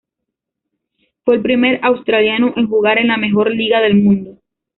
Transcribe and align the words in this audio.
Fue 1.23 1.35
el 1.35 1.43
primer 1.43 1.79
australiano 1.85 2.55
en 2.57 2.67
jugar 2.67 2.97
en 2.97 3.09
la 3.09 3.17
mejor 3.17 3.51
liga 3.55 3.79
del 3.81 4.01
mundo. 4.01 4.35